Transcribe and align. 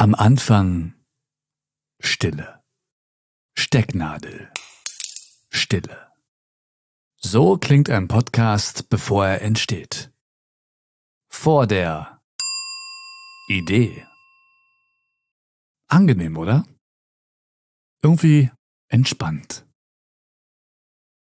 Am 0.00 0.14
Anfang 0.14 0.94
Stille. 1.98 2.62
Stecknadel. 3.56 4.48
Stille. 5.50 6.12
So 7.16 7.56
klingt 7.56 7.90
ein 7.90 8.06
Podcast, 8.06 8.90
bevor 8.90 9.26
er 9.26 9.42
entsteht. 9.42 10.12
Vor 11.28 11.66
der 11.66 12.22
Idee. 13.48 14.06
Angenehm, 15.88 16.36
oder? 16.36 16.64
Irgendwie 18.00 18.52
entspannt. 18.86 19.66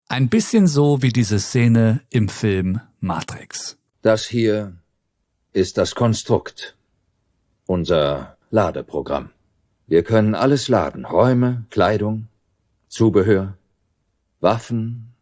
Ein 0.08 0.28
bisschen 0.28 0.66
so 0.66 1.00
wie 1.00 1.12
diese 1.12 1.38
Szene 1.38 2.04
im 2.10 2.28
Film 2.28 2.80
Matrix. 2.98 3.78
Das 4.02 4.26
hier 4.26 4.76
ist 5.52 5.78
das 5.78 5.94
Konstrukt. 5.94 6.76
Unser 7.66 8.36
Ladeprogramm. 8.54 9.30
Wir 9.88 10.04
können 10.04 10.36
alles 10.36 10.68
laden. 10.68 11.04
Räume, 11.04 11.66
Kleidung, 11.70 12.28
Zubehör, 12.86 13.58
Waffen, 14.38 15.12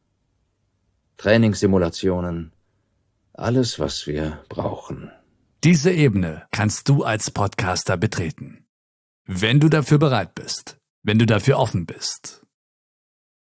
Trainingssimulationen, 1.16 2.52
alles, 3.32 3.78
was 3.78 4.06
wir 4.06 4.45
brauchen. 4.50 5.10
Diese 5.64 5.91
Ebene 5.91 6.46
kannst 6.50 6.91
du 6.91 7.05
als 7.05 7.30
Podcaster 7.30 7.96
betreten. 7.96 8.66
Wenn 9.24 9.60
du 9.60 9.70
dafür 9.70 9.96
bereit 9.96 10.34
bist, 10.34 10.77
wenn 11.02 11.19
du 11.19 11.24
dafür 11.24 11.58
offen 11.58 11.86
bist, 11.86 12.44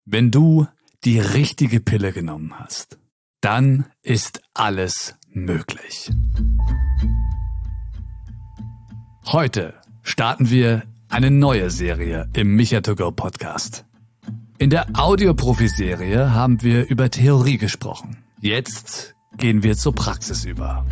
wenn 0.06 0.30
du 0.30 0.66
die 1.04 1.20
richtige 1.20 1.80
Pille 1.80 2.12
genommen 2.12 2.58
hast, 2.58 2.98
dann 3.42 3.84
ist 4.00 4.40
alles 4.54 5.16
möglich. 5.28 6.10
Heute 9.36 9.74
starten 10.02 10.48
wir 10.48 10.84
eine 11.10 11.30
neue 11.30 11.68
Serie 11.68 12.26
im 12.32 12.56
Micha 12.56 12.80
to 12.80 12.94
Go 12.94 13.10
Podcast. 13.10 13.84
In 14.56 14.70
der 14.70 14.86
Audioprofi-Serie 14.94 16.32
haben 16.32 16.62
wir 16.62 16.88
über 16.88 17.10
Theorie 17.10 17.58
gesprochen. 17.58 18.24
Jetzt 18.40 19.14
gehen 19.36 19.62
wir 19.62 19.76
zur 19.76 19.94
Praxis 19.94 20.46
über. 20.46 20.86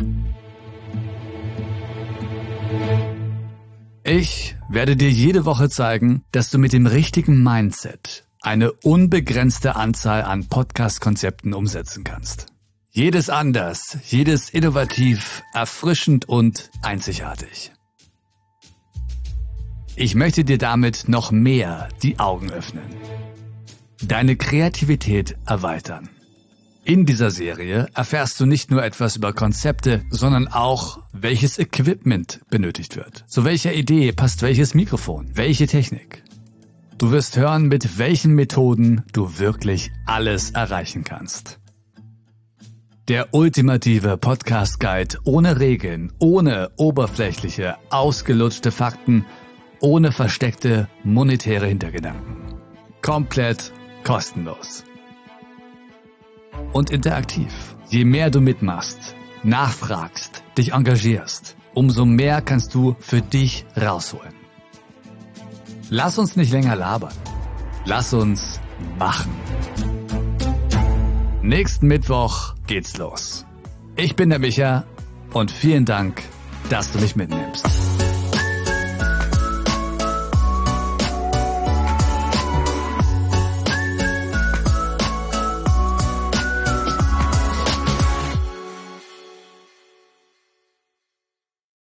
Ich 4.03 4.55
werde 4.69 4.95
dir 4.95 5.09
jede 5.09 5.45
Woche 5.45 5.67
zeigen, 5.67 6.23
dass 6.31 6.51
du 6.51 6.59
mit 6.59 6.71
dem 6.71 6.85
richtigen 6.85 7.41
Mindset 7.41 8.27
eine 8.43 8.73
unbegrenzte 8.73 9.75
Anzahl 9.75 10.21
an 10.21 10.45
Podcast-Konzepten 10.45 11.55
umsetzen 11.55 12.03
kannst. 12.03 12.45
Jedes 12.91 13.31
anders, 13.31 13.97
jedes 14.05 14.51
innovativ, 14.51 15.41
erfrischend 15.51 16.29
und 16.29 16.69
einzigartig. 16.83 17.71
Ich 19.97 20.13
möchte 20.13 20.43
dir 20.43 20.57
damit 20.57 21.07
noch 21.07 21.31
mehr 21.31 21.87
die 22.03 22.19
Augen 22.19 22.51
öffnen. 22.51 22.83
Deine 24.03 24.35
Kreativität 24.35 25.37
erweitern. 25.45 26.09
In 26.83 27.05
dieser 27.05 27.31
Serie 27.31 27.87
erfährst 27.95 28.39
du 28.41 28.45
nicht 28.45 28.69
nur 28.71 28.83
etwas 28.83 29.15
über 29.15 29.31
Konzepte, 29.31 30.03
sondern 30.09 30.49
auch, 30.49 30.99
welches 31.13 31.57
Equipment 31.59 32.41
benötigt 32.49 32.97
wird. 32.97 33.23
Zu 33.27 33.45
welcher 33.45 33.73
Idee 33.73 34.11
passt 34.11 34.41
welches 34.41 34.73
Mikrofon, 34.73 35.31
welche 35.33 35.65
Technik. 35.65 36.23
Du 36.97 37.11
wirst 37.11 37.37
hören, 37.37 37.67
mit 37.67 37.97
welchen 37.97 38.33
Methoden 38.33 39.03
du 39.13 39.39
wirklich 39.39 39.91
alles 40.05 40.51
erreichen 40.51 41.05
kannst. 41.05 41.59
Der 43.07 43.33
ultimative 43.33 44.17
Podcast 44.17 44.81
Guide 44.81 45.19
ohne 45.23 45.59
Regeln, 45.59 46.11
ohne 46.19 46.71
oberflächliche, 46.75 47.75
ausgelutschte 47.89 48.71
Fakten 48.71 49.25
ohne 49.79 50.11
versteckte 50.11 50.87
monetäre 51.03 51.67
Hintergedanken. 51.67 52.59
Komplett 53.01 53.71
kostenlos. 54.03 54.83
Und 56.73 56.89
interaktiv. 56.89 57.75
Je 57.89 58.05
mehr 58.05 58.29
du 58.29 58.41
mitmachst, 58.41 59.15
nachfragst, 59.43 60.43
dich 60.57 60.73
engagierst, 60.73 61.55
umso 61.73 62.05
mehr 62.05 62.41
kannst 62.41 62.73
du 62.73 62.95
für 62.99 63.21
dich 63.21 63.65
rausholen. 63.79 64.33
Lass 65.89 66.17
uns 66.17 66.35
nicht 66.35 66.51
länger 66.51 66.75
labern. 66.75 67.13
Lass 67.85 68.13
uns 68.13 68.59
machen. 68.97 69.31
Nächsten 71.43 71.87
Mittwoch 71.87 72.55
geht's 72.65 72.97
los. 72.97 73.45
Ich 73.95 74.15
bin 74.15 74.29
der 74.29 74.39
Micha 74.39 74.83
und 75.31 75.51
vielen 75.51 75.85
Dank, 75.85 76.23
dass 76.69 76.91
du 76.91 76.99
mich 76.99 77.15
mitnimmst. 77.15 77.94